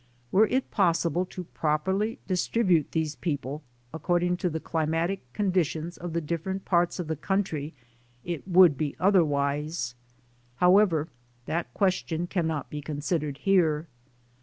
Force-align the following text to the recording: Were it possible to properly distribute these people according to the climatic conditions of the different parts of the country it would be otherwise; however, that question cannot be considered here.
Were 0.31 0.47
it 0.47 0.71
possible 0.71 1.27
to 1.27 1.43
properly 1.43 2.17
distribute 2.27 2.91
these 2.91 3.15
people 3.15 3.61
according 3.93 4.37
to 4.37 4.49
the 4.49 4.59
climatic 4.59 5.31
conditions 5.31 5.95
of 5.95 6.13
the 6.13 6.21
different 6.21 6.65
parts 6.65 6.97
of 6.97 7.05
the 7.07 7.15
country 7.15 7.75
it 8.25 8.47
would 8.47 8.79
be 8.79 8.95
otherwise; 8.99 9.93
however, 10.55 11.07
that 11.45 11.71
question 11.75 12.25
cannot 12.25 12.71
be 12.71 12.81
considered 12.81 13.37
here. 13.45 13.85